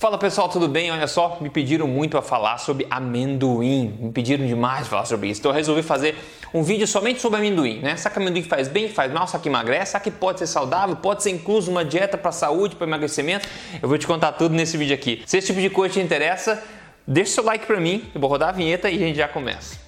[0.00, 0.92] Fala pessoal, tudo bem?
[0.92, 5.40] Olha só, me pediram muito a falar sobre amendoim, me pediram demais falar sobre isso,
[5.40, 6.14] então eu resolvi fazer
[6.54, 7.96] um vídeo somente sobre amendoim, né?
[7.96, 10.94] Será que amendoim faz bem, faz mal, será que emagrece, será que pode ser saudável,
[10.94, 13.48] pode ser incluso uma dieta para saúde, para emagrecimento?
[13.82, 15.20] Eu vou te contar tudo nesse vídeo aqui.
[15.26, 16.62] Se esse tipo de coisa te interessa,
[17.04, 19.87] deixa seu like para mim, eu vou rodar a vinheta e a gente já começa.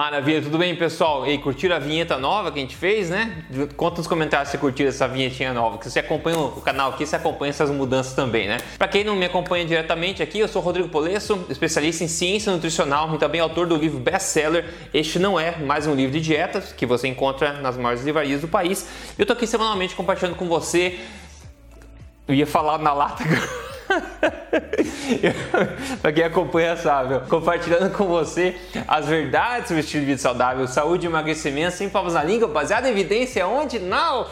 [0.00, 1.26] Maravilha, tudo bem pessoal?
[1.26, 3.44] E curtiram a vinheta nova que a gente fez, né?
[3.76, 7.16] Conta nos comentários se curtiram essa vinhetinha nova, que você acompanha o canal aqui, você
[7.16, 8.56] acompanha essas mudanças também, né?
[8.78, 13.14] Para quem não me acompanha diretamente aqui, eu sou Rodrigo Polesso, especialista em ciência nutricional
[13.14, 16.86] e também autor do livro best-seller Este Não É Mais Um Livro de Dietas, que
[16.86, 18.88] você encontra nas maiores livrarias do país.
[19.18, 20.98] Eu tô aqui semanalmente compartilhando com você,
[22.26, 23.22] eu ia falar na lata
[26.00, 28.56] para quem acompanha sabe, compartilhando com você
[28.86, 32.86] as verdades sobre estilo de vida saudável, saúde e emagrecimento sem palavras na língua, baseado
[32.86, 33.78] em evidência onde?
[33.78, 34.26] Não!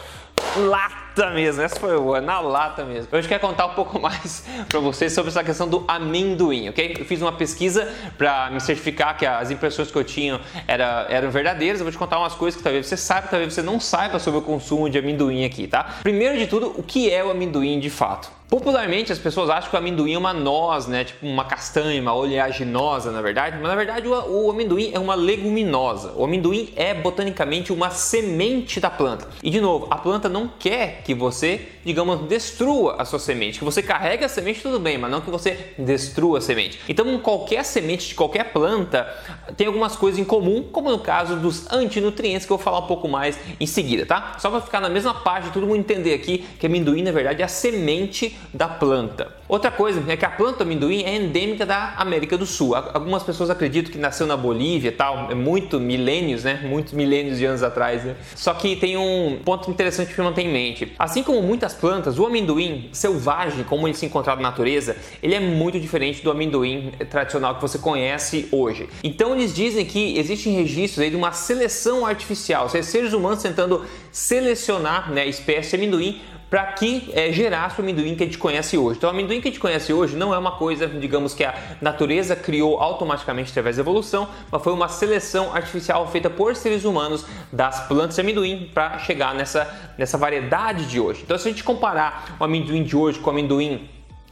[0.55, 3.09] lata mesmo, essa foi boa, na lata mesmo.
[3.11, 6.95] Hoje quero contar um pouco mais para vocês sobre essa questão do amendoim, ok?
[6.99, 11.29] Eu fiz uma pesquisa para me certificar que as impressões que eu tinha era, eram
[11.29, 11.79] verdadeiras.
[11.79, 14.39] Eu vou te contar umas coisas que talvez você saiba, talvez você não saiba sobre
[14.39, 15.97] o consumo de amendoim aqui, tá?
[16.01, 18.38] Primeiro de tudo, o que é o amendoim de fato?
[18.49, 21.03] Popularmente as pessoas acham que o amendoim é uma noz, né?
[21.03, 23.57] Tipo uma castanha, uma oleaginosa, na verdade.
[23.59, 26.13] Mas na verdade o, o, amendoim é uma leguminosa.
[26.15, 29.27] O amendoim é botanicamente uma semente da planta.
[29.43, 33.59] E de novo, a planta não quer que você, digamos, destrua a sua semente.
[33.59, 36.79] Que você carregue a semente tudo bem, mas não que você destrua a semente.
[36.89, 39.07] Então qualquer semente de qualquer planta
[39.55, 42.87] tem algumas coisas em comum, como no caso dos antinutrientes que eu vou falar um
[42.87, 44.37] pouco mais em seguida, tá?
[44.39, 47.45] Só para ficar na mesma página, todo mundo entender aqui que amendoim na verdade é
[47.45, 49.39] a semente da planta.
[49.47, 52.75] Outra coisa é que a planta amendoim é endêmica da América do Sul.
[52.75, 56.61] Algumas pessoas acreditam que nasceu na Bolívia, tal, é muito milênios, né?
[56.63, 58.03] Muitos milênios de anos atrás.
[58.03, 58.15] Né?
[58.35, 60.93] Só que tem um ponto interessante que manter em mente.
[60.99, 65.39] Assim como muitas plantas, o amendoim selvagem, como ele se encontra na natureza, ele é
[65.39, 68.87] muito diferente do amendoim tradicional que você conhece hoje.
[69.03, 73.41] Então eles dizem que existem registros aí de uma seleção artificial, ou seja, seres humanos
[73.41, 78.25] tentando selecionar né, a espécie de amendoim para que é, gerasse o amendoim que a
[78.25, 78.97] gente conhece hoje.
[78.97, 81.53] Então, o amendoim que a gente conhece hoje não é uma coisa, digamos, que a
[81.79, 87.25] natureza criou automaticamente através da evolução, mas foi uma seleção artificial feita por seres humanos
[87.51, 91.21] das plantas de amendoim para chegar nessa, nessa variedade de hoje.
[91.23, 93.87] Então, se a gente comparar o amendoim de hoje com o amendoim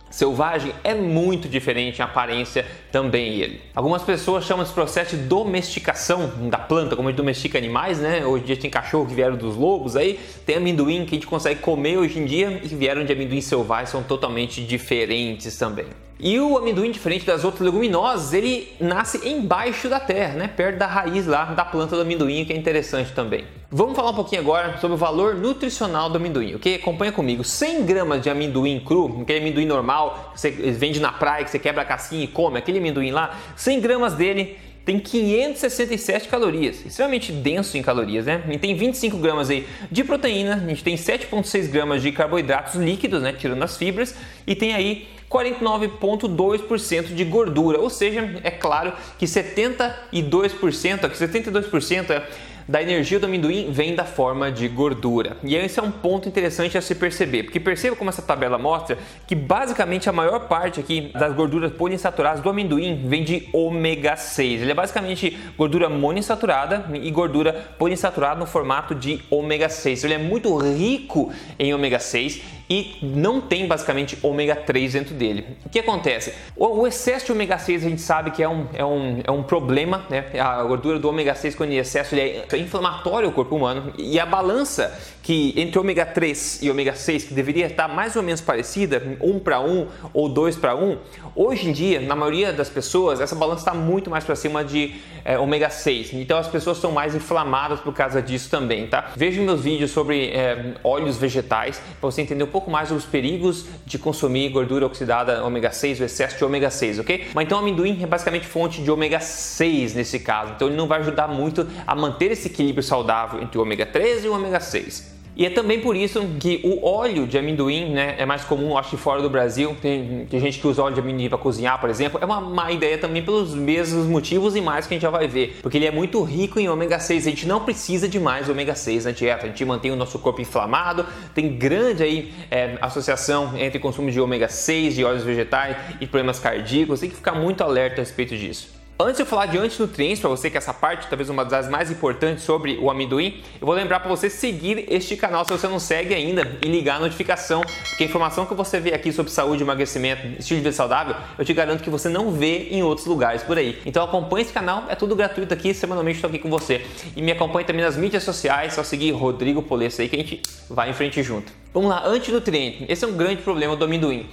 [0.10, 3.62] selvagem é muito diferente em aparência também ele.
[3.76, 8.26] Algumas pessoas chamam esse processo de domesticação da planta, como a gente domestica animais, né?
[8.26, 11.28] Hoje em dia tem cachorro que vieram dos lobos aí, tem amendoim que a gente
[11.28, 16.07] consegue comer hoje em dia e que vieram de amendoim selvagem são totalmente diferentes também.
[16.20, 20.48] E o amendoim, diferente das outras leguminosas, ele nasce embaixo da terra, né?
[20.48, 23.46] perto da raiz lá da planta do amendoim, que é interessante também.
[23.70, 26.76] Vamos falar um pouquinho agora sobre o valor nutricional do amendoim, ok?
[26.76, 27.44] Acompanha comigo.
[27.44, 31.60] 100 gramas de amendoim cru, aquele amendoim normal que você vende na praia, que você
[31.60, 34.58] quebra a casquinha e come, aquele amendoim lá, 100 gramas dele
[34.88, 38.42] tem 567 calorias, extremamente denso em calorias, né?
[38.50, 43.22] E tem 25 gramas aí de proteína, a gente tem 7,6 gramas de carboidratos líquidos,
[43.22, 43.34] né?
[43.34, 44.16] Tirando as fibras,
[44.48, 52.28] e tem aí 49,2% de gordura, ou seja, é claro que 72%, aqui 72% é
[52.68, 55.38] da energia do amendoim vem da forma de gordura.
[55.44, 58.98] E esse é um ponto interessante a se perceber, porque perceba como essa tabela mostra
[59.26, 64.62] que basicamente a maior parte aqui das gorduras poliinsaturadas do amendoim vem de ômega 6.
[64.62, 70.04] Ele é basicamente gordura monoinsaturada e gordura poliinsaturada no formato de ômega 6.
[70.04, 75.46] Ele é muito rico em ômega 6 e não tem basicamente ômega 3 dentro dele.
[75.66, 76.34] O que acontece?
[76.56, 79.44] O, excesso de ômega 6 a gente sabe que é um, é um, é um
[79.44, 80.26] problema, né?
[80.40, 84.20] A gordura do ômega 6 quando em excesso ele é inflamatório ao corpo humano e
[84.20, 84.98] a balança
[85.28, 89.40] que entre ômega 3 e ômega 6, que deveria estar mais ou menos parecida, 1
[89.40, 90.98] para 1 ou 2 para 1,
[91.36, 94.96] hoje em dia, na maioria das pessoas, essa balança está muito mais para cima de
[95.26, 96.14] é, ômega 6.
[96.14, 99.12] Então as pessoas são mais inflamadas por causa disso também, tá?
[99.18, 103.66] Veja meus vídeos sobre é, óleos vegetais para você entender um pouco mais os perigos
[103.86, 107.28] de consumir gordura oxidada ômega 6, o excesso de ômega 6, ok?
[107.36, 110.88] Mas então o amendoim é basicamente fonte de ômega 6 nesse caso, então ele não
[110.88, 114.60] vai ajudar muito a manter esse equilíbrio saudável entre o ômega 3 e o ômega
[114.60, 115.17] 6.
[115.38, 118.90] E é também por isso que o óleo de amendoim né, é mais comum, acho
[118.90, 119.78] que fora do Brasil.
[119.80, 122.20] Tem, tem gente que usa óleo de amendoim para cozinhar, por exemplo.
[122.20, 125.28] É uma má ideia também pelos mesmos motivos e mais que a gente já vai
[125.28, 125.60] ver.
[125.62, 127.28] Porque ele é muito rico em ômega 6.
[127.28, 129.46] A gente não precisa de mais ômega 6 na dieta.
[129.46, 131.06] A gente mantém o nosso corpo inflamado.
[131.36, 136.40] Tem grande aí é, associação entre consumo de ômega 6, de óleos vegetais e problemas
[136.40, 137.00] cardíacos.
[137.00, 138.77] Tem que ficar muito alerta a respeito disso.
[139.00, 141.92] Antes de eu falar de antinutrientes para você, que essa parte talvez uma das mais
[141.92, 145.78] importantes sobre o amendoim, eu vou lembrar para você seguir este canal se você não
[145.78, 149.62] segue ainda e ligar a notificação, porque a informação que você vê aqui sobre saúde,
[149.62, 153.44] emagrecimento, estilo de vida saudável, eu te garanto que você não vê em outros lugares
[153.44, 153.80] por aí.
[153.86, 156.84] Então acompanhe esse canal, é tudo gratuito aqui, semanalmente estou aqui com você.
[157.16, 160.42] E me acompanhe também nas mídias sociais, só seguir Rodrigo Polesso aí que a gente
[160.68, 161.54] vai em frente junto.
[161.74, 162.86] Vamos lá, antinutriente.
[162.88, 164.26] Esse é um grande problema do amendoim.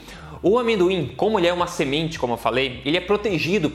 [0.42, 3.72] O amendoim, como ele é uma semente, como eu falei, ele é protegido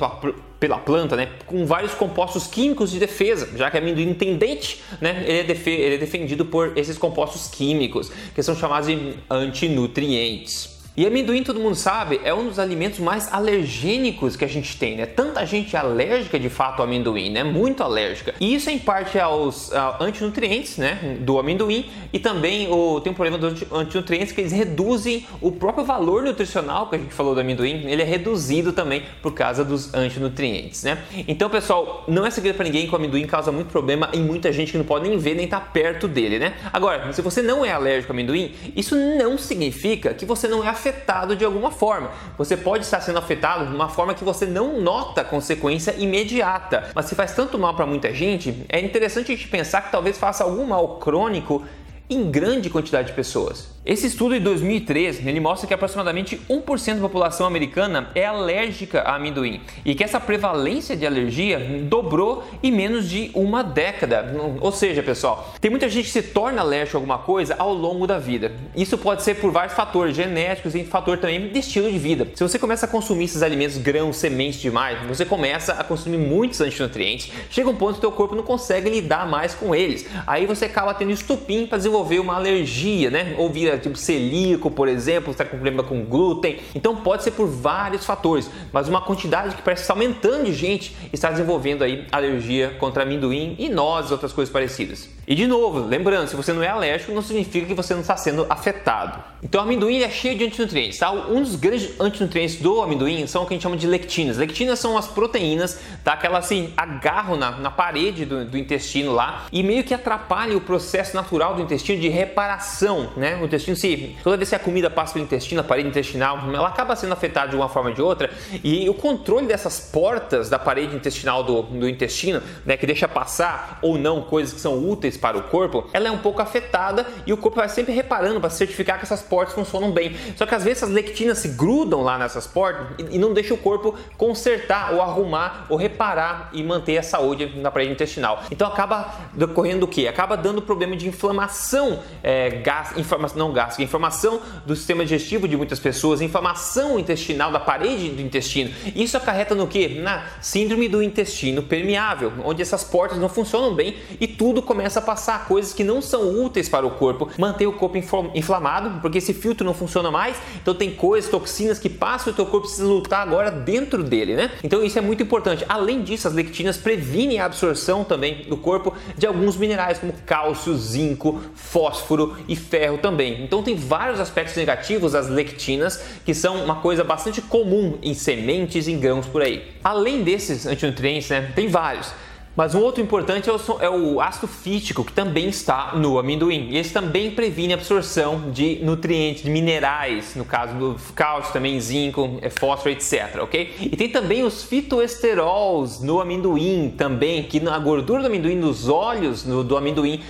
[0.60, 4.80] pela planta, né, com vários compostos químicos de defesa, já que o amendoim tem dente,
[5.02, 10.79] né, ele é, ele é defendido por esses compostos químicos, que são chamados de antinutrientes.
[11.00, 14.98] E amendoim, todo mundo sabe, é um dos alimentos mais alergênicos que a gente tem,
[14.98, 15.06] né?
[15.06, 17.42] Tanta gente é alérgica de fato ao amendoim, né?
[17.42, 18.36] Muito alérgica.
[18.38, 21.18] E isso em parte aos uh, antinutrientes, né?
[21.22, 25.86] Do amendoim e também o, tem um problema dos antinutrientes que eles reduzem o próprio
[25.86, 29.94] valor nutricional que a gente falou do amendoim, ele é reduzido também por causa dos
[29.94, 30.98] antinutrientes, né?
[31.30, 34.52] Então, pessoal, não é segredo para ninguém que o amendoim causa muito problema em muita
[34.52, 36.56] gente que não pode nem ver nem estar tá perto dele, né?
[36.74, 40.68] Agora, se você não é alérgico ao amendoim, isso não significa que você não é
[40.68, 42.12] afetado afetado de alguma forma.
[42.38, 47.06] Você pode estar sendo afetado de uma forma que você não nota consequência imediata, mas
[47.06, 50.44] se faz tanto mal para muita gente, é interessante a gente pensar que talvez faça
[50.44, 51.64] algum mal crônico
[52.10, 53.70] em grande quantidade de pessoas.
[53.86, 59.16] Esse estudo de 2003 ele mostra que aproximadamente 1% da população americana é alérgica a
[59.16, 64.36] amendoim e que essa prevalência de alergia dobrou em menos de uma década.
[64.60, 68.06] Ou seja, pessoal, tem muita gente que se torna alérgico a alguma coisa ao longo
[68.06, 68.52] da vida.
[68.76, 72.28] Isso pode ser por vários fatores genéticos e fator também de estilo de vida.
[72.36, 76.60] Se você começa a consumir esses alimentos, grãos, sementes demais, você começa a consumir muitos
[76.60, 77.32] antinutrientes.
[77.50, 80.06] Chega um ponto que o teu corpo não consegue lidar mais com eles.
[80.28, 83.36] Aí você acaba tendo estupim para desenvolver uma alergia, né?
[83.38, 86.60] Ou vira tipo celíaco, por exemplo, está com problema com glúten.
[86.76, 90.96] Então pode ser por vários fatores, mas uma quantidade que parece estar aumentando de gente
[91.12, 95.10] está desenvolvendo aí alergia contra amendoim e nozes, outras coisas parecidas.
[95.28, 98.18] E de novo, lembrando, se você não é alérgico, não significa que você não está
[98.18, 99.24] sendo afetado.
[99.44, 101.12] Então o amendoim é cheio de antinutrientes, tá?
[101.12, 104.38] Um dos grandes antinutrientes do amendoim são o que a gente chama de lectinas.
[104.38, 106.18] Lectinas são as proteínas, tá?
[106.18, 110.58] Que elas assim agarram na, na parede do, do intestino lá e meio que atrapalham
[110.58, 113.38] o processo natural do intestino de reparação, né?
[113.42, 116.68] O intestino se toda vez que a comida passa pelo intestino, a parede intestinal, ela
[116.68, 118.30] acaba sendo afetada de uma forma ou de outra
[118.64, 122.78] e o controle dessas portas da parede intestinal do, do intestino, né?
[122.78, 126.18] Que deixa passar ou não coisas que são úteis para o corpo, ela é um
[126.18, 130.16] pouco afetada e o corpo vai sempre reparando para certificar que essas portas funcionam bem.
[130.36, 133.58] Só que às vezes as lectinas se grudam lá nessas portas e não deixa o
[133.58, 138.44] corpo consertar ou arrumar ou reparar e manter a saúde na parede intestinal.
[138.52, 140.08] Então acaba decorrendo o que?
[140.08, 141.79] Acaba dando problema de inflamação,
[142.24, 142.62] é,
[142.98, 148.22] inflamação não gástrica, inflamação do sistema digestivo de muitas pessoas, inflamação intestinal da parede do
[148.22, 148.72] intestino.
[148.96, 149.88] Isso acarreta no que?
[150.00, 155.02] Na síndrome do intestino permeável, onde essas portas não funcionam bem e tudo começa a
[155.02, 157.98] passar coisas que não são úteis para o corpo, manter o corpo
[158.34, 162.36] inflamado, porque esse filtro não funciona mais, então tem coisas, toxinas que passam e o
[162.36, 164.52] teu corpo precisa lutar agora dentro dele, né?
[164.64, 165.66] Então isso é muito importante.
[165.68, 170.76] Além disso, as lectinas previnem a absorção também do corpo de alguns minerais como cálcio,
[170.76, 173.44] zinco, fósforo e ferro também.
[173.44, 178.88] Então tem vários aspectos negativos das lectinas que são uma coisa bastante comum em sementes
[178.88, 179.68] e grãos por aí.
[179.84, 182.12] Além desses antinutrientes, né, tem vários.
[182.60, 186.68] Mas um outro importante é o, é o, ácido fítico, que também está no amendoim.
[186.72, 191.80] E esse também previne a absorção de nutrientes, de minerais, no caso do cálcio, também
[191.80, 193.38] zinco, é, fósforo, etc.
[193.44, 193.76] Ok?
[193.80, 199.46] E tem também os fitoesterols no amendoim, também, que na gordura do amendoim, nos óleos
[199.46, 200.22] no, do amendoim,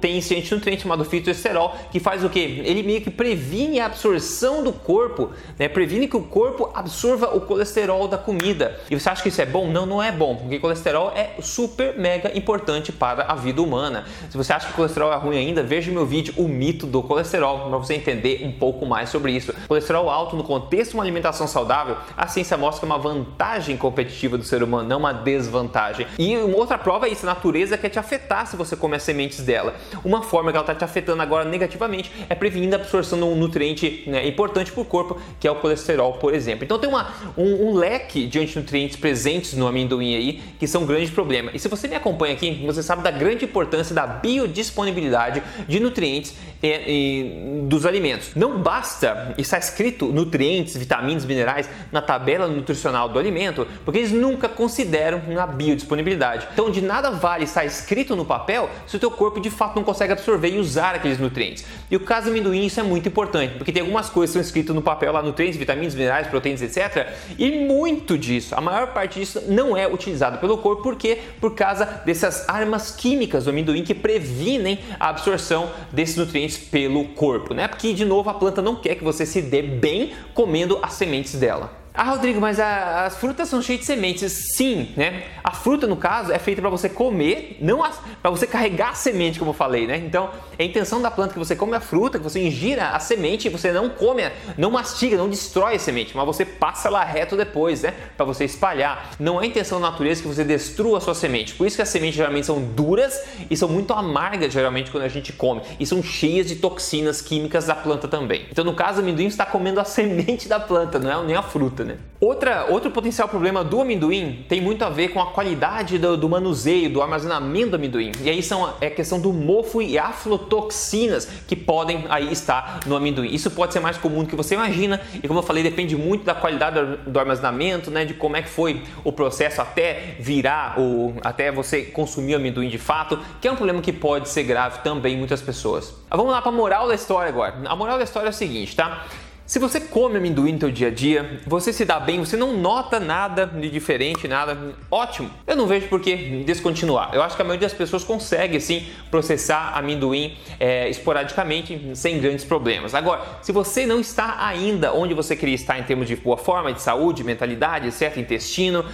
[0.00, 2.40] tem esse antinutriente chamado fitoesterol, que faz o que?
[2.40, 5.28] Ele meio que previne a absorção do corpo,
[5.58, 5.68] né?
[5.68, 8.80] previne que o corpo absorva o colesterol da comida.
[8.90, 9.70] E você acha que isso é bom?
[9.70, 14.04] Não, não é bom, porque colesterol é super super mega importante para a vida humana.
[14.30, 17.02] Se você acha que o colesterol é ruim ainda, veja meu vídeo O Mito do
[17.02, 19.52] Colesterol para você entender um pouco mais sobre isso.
[19.66, 23.76] Colesterol alto no contexto de uma alimentação saudável, a ciência mostra que é uma vantagem
[23.76, 26.06] competitiva do ser humano, não uma desvantagem.
[26.18, 29.40] E uma outra prova é isso, a natureza quer te afetar se você comer sementes
[29.40, 29.74] dela.
[30.04, 33.34] Uma forma que ela está te afetando agora negativamente é prevenindo a absorção de um
[33.34, 36.64] nutriente né, importante para o corpo, que é o colesterol, por exemplo.
[36.64, 40.86] Então tem uma, um, um leque de antinutrientes presentes no amendoim aí, que são um
[40.86, 41.50] grande problema.
[41.56, 46.34] E se você me acompanha aqui, você sabe da grande importância da biodisponibilidade de nutrientes
[46.62, 48.34] e, e, dos alimentos.
[48.34, 54.50] Não basta estar escrito nutrientes, vitaminas, minerais na tabela nutricional do alimento, porque eles nunca
[54.50, 56.46] consideram a biodisponibilidade.
[56.52, 59.82] Então, de nada vale estar escrito no papel se o teu corpo de fato não
[59.82, 61.64] consegue absorver e usar aqueles nutrientes.
[61.90, 64.46] E o caso do amendoim isso é muito importante, porque tem algumas coisas que são
[64.46, 67.14] escritas no papel lá, nutrientes, vitaminas, minerais, proteínas, etc.
[67.38, 71.18] E muito disso, a maior parte disso não é utilizado pelo corpo, por quê?
[71.40, 77.54] Por causa dessas armas químicas do amendoim que previnem a absorção desses nutrientes pelo corpo,
[77.54, 77.68] né?
[77.68, 81.34] Porque de novo a planta não quer que você se dê bem comendo as sementes
[81.34, 81.85] dela.
[81.98, 84.50] Ah, Rodrigo, mas a, as frutas são cheias de sementes.
[84.54, 85.24] Sim, né?
[85.42, 87.78] A fruta, no caso, é feita para você comer, não
[88.20, 89.96] para você carregar a semente, como eu falei, né?
[89.96, 92.98] Então, é a intenção da planta que você come a fruta, que você ingira a
[93.00, 94.22] semente você não come,
[94.58, 97.94] não mastiga, não destrói a semente, mas você passa lá reto depois, né?
[98.14, 99.12] Para você espalhar.
[99.18, 101.54] Não é a intenção da natureza que você destrua a sua semente.
[101.54, 103.18] Por isso que as sementes geralmente são duras
[103.50, 105.62] e são muito amargas, geralmente, quando a gente come.
[105.80, 108.46] E são cheias de toxinas químicas da planta também.
[108.50, 111.42] Então, no caso do amendoim, está comendo a semente da planta, não é nem a
[111.42, 111.96] fruta né?
[112.18, 116.28] Outra, outro potencial problema do amendoim tem muito a ver com a qualidade do, do
[116.28, 118.12] manuseio, do armazenamento do amendoim.
[118.22, 123.28] E aí são, é questão do mofo e aflotoxinas que podem aí estar no amendoim.
[123.28, 126.24] Isso pode ser mais comum do que você imagina e como eu falei, depende muito
[126.24, 131.14] da qualidade do, armazenamento, né, de como é que foi o processo até virar ou
[131.22, 134.80] até você consumir o amendoim de fato, que é um problema que pode ser grave
[134.82, 135.94] também em muitas pessoas.
[136.10, 137.56] Vamos lá para a moral da história agora.
[137.66, 139.04] A moral da história é o seguinte, tá?
[139.46, 142.56] Se você come amendoim no seu dia a dia, você se dá bem, você não
[142.56, 145.30] nota nada de diferente, nada ótimo.
[145.46, 147.10] Eu não vejo por que descontinuar.
[147.14, 152.44] Eu acho que a maioria das pessoas consegue sim processar amendoim é, esporadicamente sem grandes
[152.44, 152.92] problemas.
[152.92, 156.72] Agora, se você não está ainda onde você queria estar em termos de boa forma,
[156.72, 158.84] de saúde, mentalidade, certo intestino,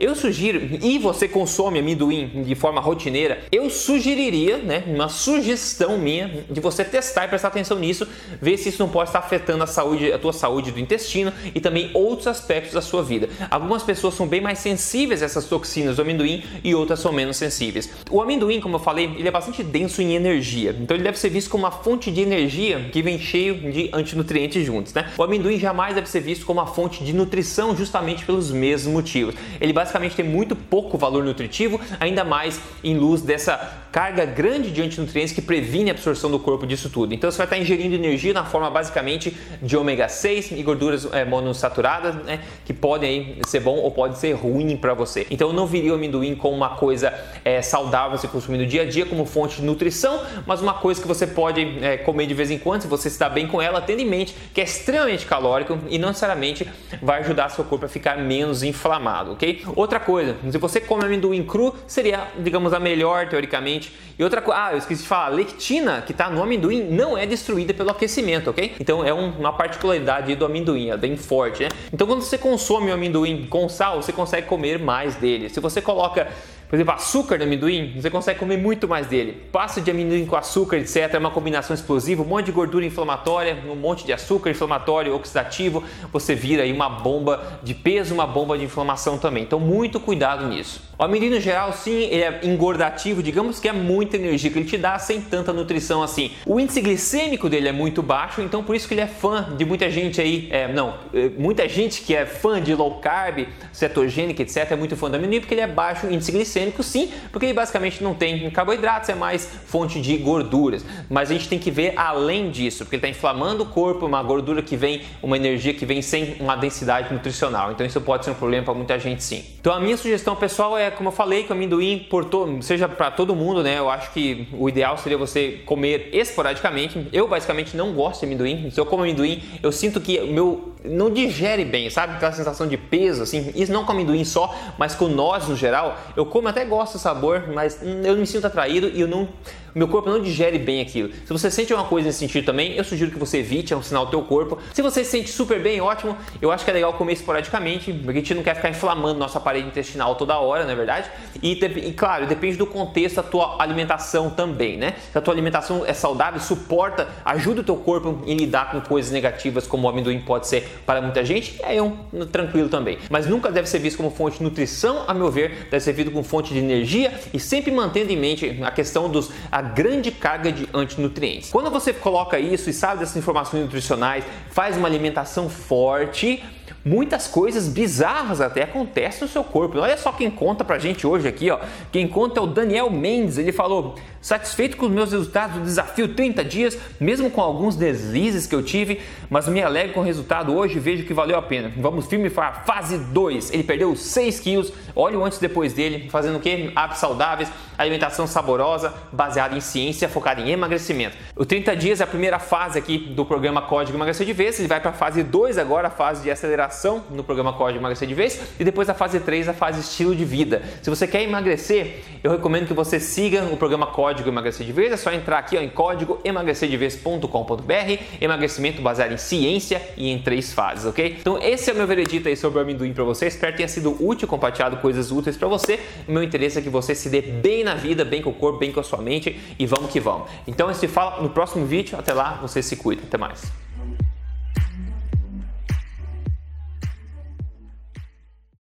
[0.00, 6.44] eu sugiro, e você consome amendoim de forma rotineira, eu sugeriria, né, uma sugestão minha
[6.48, 8.08] de você testar e prestar atenção nisso,
[8.40, 11.60] ver se isso não pode estar afetando a saúde, a tua saúde do intestino e
[11.60, 13.28] também outros aspectos da sua vida.
[13.50, 17.36] Algumas pessoas são bem mais sensíveis a essas toxinas do amendoim e outras são menos
[17.36, 17.90] sensíveis.
[18.10, 21.28] O amendoim, como eu falei, ele é bastante denso em energia, então ele deve ser
[21.28, 25.10] visto como uma fonte de energia que vem cheio de antinutrientes juntos, né?
[25.18, 29.34] O amendoim jamais deve ser visto como uma fonte de nutrição justamente pelos mesmos motivos.
[29.60, 33.56] Ele basicamente tem muito pouco valor nutritivo, ainda mais em luz dessa
[33.92, 37.14] carga grande de antinutrientes que previne a absorção do corpo disso tudo.
[37.14, 41.24] Então você vai estar ingerindo energia na forma basicamente de ômega 6 e gorduras é,
[41.24, 45.26] monossaturadas, né, que podem aí, ser bom ou pode ser ruim para você.
[45.30, 47.12] Então eu não viria o amendoim como uma coisa
[47.44, 51.00] é, saudável você consumir no dia a dia como fonte de nutrição, mas uma coisa
[51.00, 53.80] que você pode é, comer de vez em quando se você está bem com ela,
[53.80, 56.68] tendo em mente que é extremamente calórico e não necessariamente
[57.02, 59.62] vai ajudar seu corpo a ficar menos inflamado, ok?
[59.74, 63.79] Outra coisa, se você come amendoim cru, seria, digamos, a melhor teoricamente.
[64.18, 67.16] E outra coisa, ah, eu esqueci de falar, a lectina que está no amendoim não
[67.16, 68.74] é destruída pelo aquecimento, ok?
[68.78, 71.70] Então é um, uma particularidade do amendoim, é bem forte, né?
[71.92, 75.48] Então quando você consome o amendoim com sal, você consegue comer mais dele.
[75.48, 76.28] Se você coloca
[76.70, 79.42] por exemplo, açúcar no amendoim, você consegue comer muito mais dele.
[79.50, 83.58] Pasta de amendoim com açúcar, etc., é uma combinação explosiva, um monte de gordura inflamatória,
[83.68, 88.56] um monte de açúcar inflamatório, oxidativo, você vira aí uma bomba de peso, uma bomba
[88.56, 89.42] de inflamação também.
[89.42, 90.80] Então, muito cuidado nisso.
[90.96, 94.68] O amendoim, no geral, sim, ele é engordativo, digamos que é muita energia que ele
[94.68, 96.30] te dá sem tanta nutrição assim.
[96.46, 99.64] O índice glicêmico dele é muito baixo, então por isso que ele é fã de
[99.64, 104.42] muita gente aí, é, não, é, muita gente que é fã de low carb, cetogênica,
[104.42, 107.46] etc., é muito fã do amendoim porque ele é baixo índice glicêmico glicêmico, sim, porque
[107.46, 110.84] ele basicamente não tem carboidratos, é mais fonte de gorduras.
[111.08, 114.22] Mas a gente tem que ver além disso, porque ele está inflamando o corpo, uma
[114.22, 117.72] gordura que vem, uma energia que vem sem uma densidade nutricional.
[117.72, 119.44] Então isso pode ser um problema para muita gente, sim.
[119.60, 122.88] Então a minha sugestão pessoal é, como eu falei, que o amendoim por to, seja
[122.88, 123.78] para todo mundo, né?
[123.78, 127.08] Eu acho que o ideal seria você comer esporadicamente.
[127.12, 128.70] Eu basicamente não gosto de amendoim.
[128.70, 132.14] Se eu como amendoim, eu sinto que meu não digere bem, sabe?
[132.14, 133.52] Aquela sensação de peso, assim.
[133.54, 135.98] Isso não com amendoim só, mas com nós no geral.
[136.16, 139.28] Eu como até gosto do sabor, mas eu não me sinto atraído e eu não
[139.74, 141.10] meu corpo não digere bem aquilo.
[141.24, 143.82] Se você sente uma coisa nesse sentido também, eu sugiro que você evite, é um
[143.82, 144.58] sinal do teu corpo.
[144.72, 146.16] Se você se sente super bem, ótimo.
[146.40, 149.40] Eu acho que é legal comer esporadicamente, porque a gente não quer ficar inflamando nossa
[149.40, 151.10] parede intestinal toda hora, não é verdade?
[151.42, 154.94] E, e claro, depende do contexto da tua alimentação também, né?
[155.12, 159.10] Se a tua alimentação é saudável, suporta, ajuda o teu corpo em lidar com coisas
[159.10, 161.96] negativas como o amendoim pode ser para muita gente, é um
[162.30, 162.98] tranquilo também.
[163.08, 166.10] Mas nunca deve ser visto como fonte de nutrição, a meu ver, deve ser visto
[166.10, 169.30] como fonte de energia e sempre mantendo em mente a questão dos
[169.60, 171.50] a grande carga de antinutrientes.
[171.50, 176.42] Quando você coloca isso e sabe dessas informações nutricionais, faz uma alimentação forte,
[176.84, 179.78] muitas coisas bizarras até acontecem no seu corpo.
[179.78, 181.58] Olha só quem conta pra gente hoje aqui, ó.
[181.92, 183.38] Quem conta é o Daniel Mendes.
[183.38, 188.46] Ele falou: satisfeito com os meus resultados do desafio 30 dias, mesmo com alguns deslizes
[188.46, 191.42] que eu tive, mas me alegro com o resultado hoje e vejo que valeu a
[191.42, 191.70] pena.
[191.76, 193.52] Vamos firme para a fase 2.
[193.52, 194.72] Ele perdeu 6 quilos.
[194.96, 196.72] Olha o antes e depois dele, fazendo o que?
[196.74, 201.16] Hábitos saudáveis, alimentação saborosa, baseada em ciência, focada em emagrecimento.
[201.36, 204.58] O 30 dias é a primeira fase aqui do programa Código Emagrecer de Vez.
[204.58, 206.69] Ele vai para a fase 2 agora, a fase de aceleração
[207.10, 208.40] no programa Código Emagrecer de Vez.
[208.58, 210.62] E depois a fase 3, a fase estilo de vida.
[210.82, 214.92] Se você quer emagrecer, eu recomendo que você siga o programa Código Emagrecer de Vez.
[214.92, 218.02] É só entrar aqui ó, em código emagrecerdevez.com.br.
[218.20, 221.16] Emagrecimento baseado em ciência e em três fases, ok?
[221.20, 223.26] Então esse é o meu veredito aí sobre o amendoim para você.
[223.26, 225.78] Espero que tenha sido útil, compartilhado coisas úteis para você.
[226.08, 228.58] O meu interesse é que você se dê bem na vida, bem com o corpo,
[228.58, 230.28] bem com a sua mente e vamos que vamos.
[230.46, 231.98] Então, gente se fala no próximo vídeo.
[231.98, 233.02] Até lá, você se cuida.
[233.02, 233.69] Até mais.